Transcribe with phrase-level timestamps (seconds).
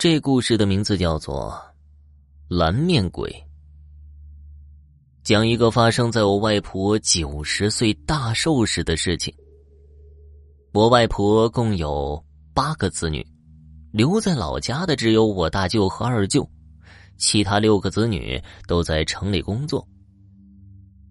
[0.00, 1.52] 这故事的名字叫做
[2.56, 3.30] 《蓝面鬼》，
[5.22, 9.30] 讲一个发生在我外婆九十岁大寿时的事情。
[10.72, 12.24] 我外婆共有
[12.54, 13.22] 八个子女，
[13.92, 16.48] 留在老家的只有我大舅和二舅，
[17.18, 19.86] 其他六个子女都在城里工作。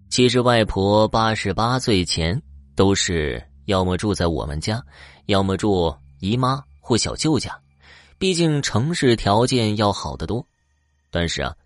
[0.08, 2.42] 其实外婆八十八岁前
[2.74, 4.82] 都是要么住在我们家，
[5.26, 7.56] 要么住姨妈或小舅家。
[8.20, 10.46] 毕竟城市条件要好得多，
[11.10, 11.56] 但是啊，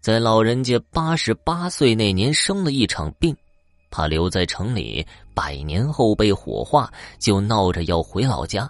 [0.00, 3.32] 在老人家八十八岁那年生了一场病，
[3.92, 8.68] 怕留在城里百年后被火化，就闹着要回老家。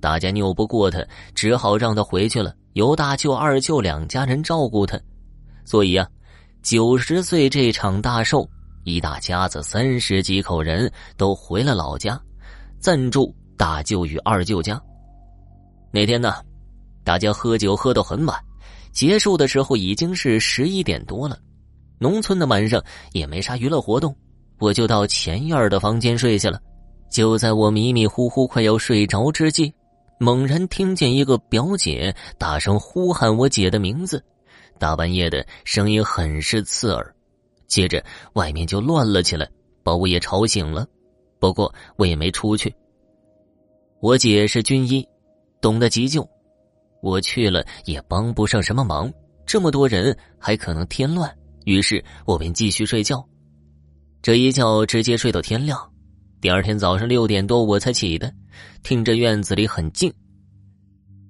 [0.00, 1.04] 大家拗不过他，
[1.34, 4.96] 只好让他回去了，由大舅、二舅两家人照顾他。
[5.64, 6.08] 所以啊，
[6.62, 8.48] 九十岁这场大寿，
[8.84, 12.16] 一大家子三十几口人都回了老家，
[12.78, 14.80] 暂住大舅与二舅家。
[15.90, 16.34] 那天呢，
[17.02, 18.38] 大家喝酒喝到很晚，
[18.92, 21.38] 结束的时候已经是十一点多了。
[21.98, 24.14] 农村的晚上也没啥娱乐活动，
[24.58, 26.60] 我就到前院的房间睡下了。
[27.10, 29.72] 就在我迷迷糊糊快要睡着之际，
[30.20, 34.22] 猛然听见一个表姐大声呼喊我姐的名字，
[34.78, 37.14] 大半夜的声音很是刺耳。
[37.66, 39.48] 接着外面就乱了起来，
[39.82, 40.86] 把我也吵醒了。
[41.38, 42.74] 不过我也没出去。
[44.00, 45.06] 我姐是军医。
[45.60, 46.28] 懂得急救，
[47.02, 49.12] 我去了也帮不上什么忙。
[49.46, 53.26] 这么多人还可能添乱，于是我便继续睡觉。
[54.20, 55.78] 这一觉直接睡到天亮。
[56.40, 58.32] 第二天早上六点多我才起的，
[58.82, 60.12] 听着院子里很静。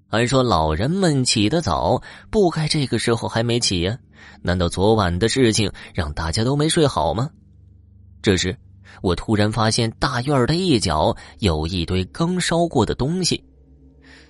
[0.09, 3.97] 按说老人们起得早，不该这个时候还没起呀？
[4.43, 7.31] 难道昨晚的事情让大家都没睡好吗？
[8.21, 8.57] 这时，
[9.03, 13.45] 我突然发现大院的一角有一堆刚烧过的东西。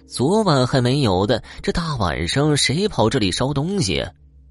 [0.09, 4.03] 昨晚还没有的，这大晚上谁跑这里烧东西？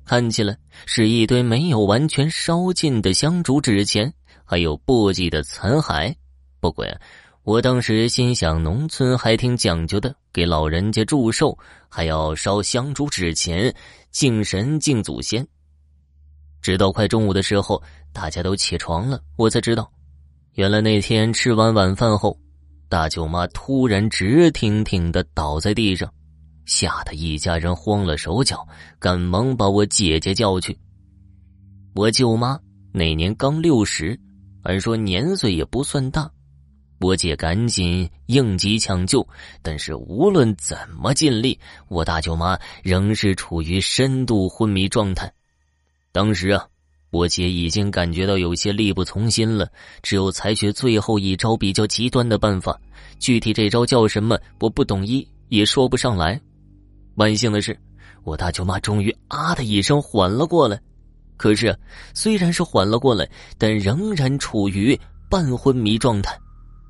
[0.06, 0.56] 看起来
[0.86, 4.14] 是一堆没有完全烧尽的香烛纸钱，
[4.46, 6.14] 还有簸箕的残骸。
[6.60, 6.96] 不过呀，
[7.42, 11.58] 我当时心想，农村还挺讲究的，给老人家祝寿
[11.90, 13.74] 还要烧香烛纸钱，
[14.12, 15.46] 敬神敬祖先。
[16.62, 17.82] 直到快中午的时候，
[18.14, 19.92] 大家都起床了，我才知道，
[20.54, 22.38] 原来那天吃完晚饭后。
[22.90, 26.12] 大舅妈突然直挺挺的倒在地上，
[26.66, 28.66] 吓得一家人慌了手脚，
[28.98, 30.78] 赶忙把我姐姐叫去。
[31.96, 32.60] 我舅妈
[32.94, 34.18] 那年刚六十，
[34.64, 36.32] 按说年岁也不算大，
[37.02, 39.28] 我姐赶紧应急抢救，
[39.62, 41.60] 但是无论怎么尽力，
[41.90, 45.32] 我大舅妈仍是处于深度昏迷状态。
[46.12, 46.68] 当时啊。
[47.18, 49.68] 我姐已经感觉到有些力不从心了，
[50.04, 52.80] 只有采取最后一招比较极端的办法。
[53.18, 56.40] 具体这招叫什么，我不懂医，也说不上来。
[57.16, 57.76] 万幸的是，
[58.24, 60.80] 我大舅妈终于啊的一声缓了过来。
[61.38, 61.76] 可是，
[62.14, 63.28] 虽然是缓了过来，
[63.58, 66.38] 但仍然处于半昏迷状态，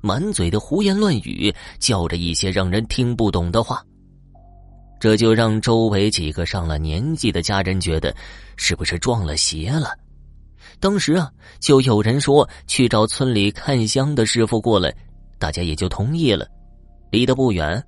[0.02, 3.82] 满嘴的胡言乱语，叫着一些让人听不懂的话。
[5.00, 8.14] 这就让周围几个上了年纪的家人觉得，
[8.56, 9.96] 是不是撞了邪了？
[10.80, 11.30] 当时啊，
[11.60, 14.94] 就有人说去找村里看香的师傅过来，
[15.38, 16.46] 大家也就同意了。
[17.10, 17.82] 离得不远，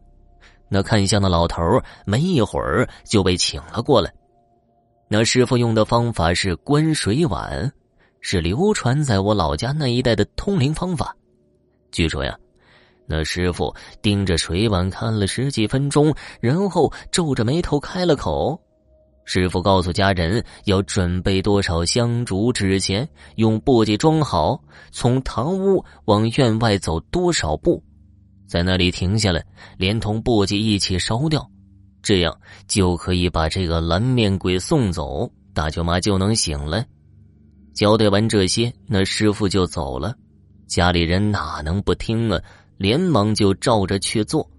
[0.68, 1.62] 那看香的老头
[2.04, 4.12] 没一会儿就被请了过来。
[5.08, 7.70] 那师傅用的方法是观水碗，
[8.20, 11.14] 是流传在我老家那一带的通灵方法。
[11.92, 12.36] 据说呀，
[13.06, 18.60] 那师傅盯着水碗看了十几分钟，然后皱着眉头开了口。
[19.24, 24.60] 师傅告诉家人要准备多少香烛纸钱，用簸箕装好，
[24.90, 27.82] 从堂屋往院外走多少步，
[28.48, 29.44] 在那里停下来，
[29.76, 31.48] 连同簸箕一起烧掉，
[32.02, 32.36] 这样
[32.66, 36.84] 就可以把这个蓝面鬼送走，大舅妈就能醒了。
[37.72, 40.14] 交代完这些，那师傅就走了。
[40.66, 42.40] 家里人哪能不听啊？
[42.78, 44.50] 连忙就照着去做，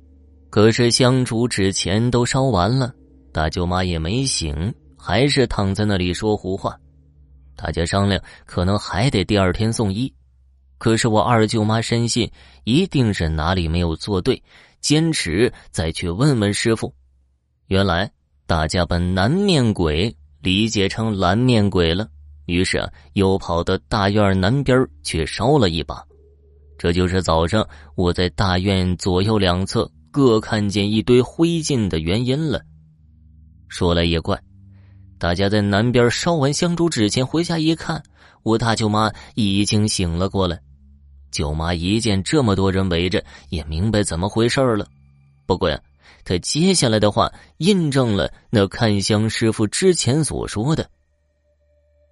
[0.49, 2.93] 可是香烛纸钱都烧完了。
[3.31, 6.77] 大舅妈也没醒，还是躺在那里说胡话。
[7.55, 10.11] 大家商量，可能还得第二天送医。
[10.77, 12.29] 可是我二舅妈深信
[12.63, 14.41] 一定是哪里没有做对，
[14.79, 16.93] 坚持再去问问师傅。
[17.67, 18.11] 原来
[18.47, 22.09] 大家把南面鬼理解成蓝面鬼了，
[22.47, 26.03] 于是，又跑到大院南边去烧了一把。
[26.79, 32.59] 这就是早上我在大院左右两侧各看见一堆灰烬的原因了。
[33.71, 34.37] 说来也怪，
[35.17, 38.03] 大家在南边烧完香烛纸钱回家一看，
[38.43, 40.59] 我大舅妈已经醒了过来。
[41.31, 44.85] 舅妈一见这么多人围着，也明白怎么回事了。
[45.45, 45.79] 不过呀，
[46.25, 50.85] 他接下来的话印证了那看香师傅之前所说的。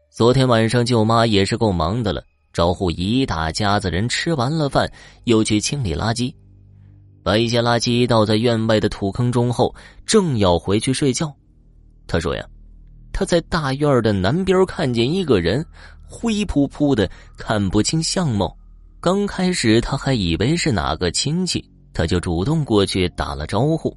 [0.10, 2.24] 昨天晚上舅妈也是够忙的了，
[2.54, 4.90] 招呼一大家子人吃完了饭，
[5.26, 6.34] 又去清理垃圾，
[7.22, 9.76] 把一些垃圾倒在院外的土坑中后，
[10.06, 11.36] 正要回去睡觉。
[12.10, 12.44] 他说呀，
[13.14, 15.64] 他在大院的南边看见一个人，
[16.08, 17.08] 灰扑扑的，
[17.38, 18.58] 看不清相貌。
[19.00, 21.64] 刚开始他还以为是哪个亲戚，
[21.94, 23.96] 他就主动过去打了招呼，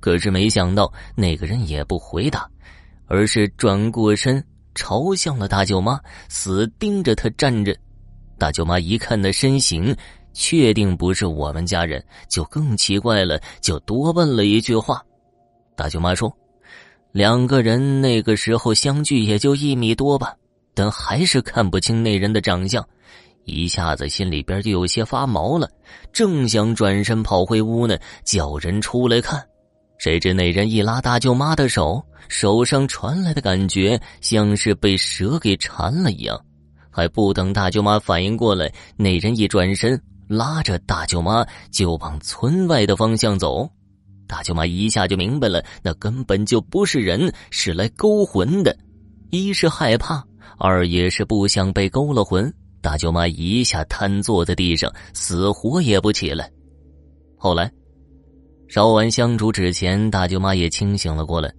[0.00, 2.46] 可是没想到那个人也不回答，
[3.06, 4.44] 而是转过身
[4.74, 5.98] 朝向了大舅妈，
[6.28, 7.74] 死盯着他站着。
[8.38, 9.96] 大舅妈一看那身形，
[10.34, 15.02] 确定不是我们家人，就更奇怪了，就多问了一句话。
[15.74, 16.30] 大舅妈说
[17.16, 20.36] ：“两个人那个时候相距也就一米多吧，
[20.74, 22.86] 但还是看不清那人的长相。”
[23.46, 25.66] 一下子心里边就有些发毛了，
[26.12, 29.42] 正想转身跑回屋呢，叫人出来看，
[29.96, 36.38] 谁知那人一拉大舅妈的手，手上传来的感觉像是被蛇给缠了一样，
[36.90, 39.98] 还不等大舅妈反应过来，那人一转身，
[40.28, 43.66] 拉着大舅妈就往村外的方向走。
[44.26, 48.76] 大舅妈一下就明白了，那根本就不是人，是来勾魂的。
[49.30, 50.24] 一是害怕，
[50.58, 52.52] 二也是不想被勾了魂。
[52.80, 56.50] 大舅妈一下瘫坐在地上，死活也不起来。
[57.36, 57.70] 后来，
[58.68, 61.52] 烧完香烛纸钱，大舅妈也清醒了过来。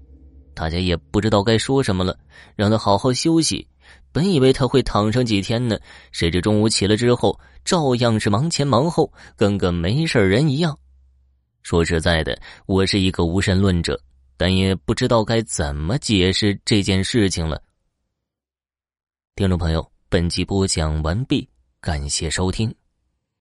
[0.54, 2.18] 大家也不知道该说什么了，
[2.56, 3.68] 让她好好休息。
[4.12, 5.78] 本以为她会躺上几天呢，
[6.12, 10.78] 谁知中午起来之后，照样是忙前忙后，跟个没事人一样。
[11.68, 14.02] 说实在的，我是一个无神论者，
[14.38, 17.62] 但也不知道该怎么解释这件事情了。
[19.36, 19.86] 听众朋友。
[20.08, 21.46] 本集播讲完毕，
[21.82, 22.74] 感谢收听。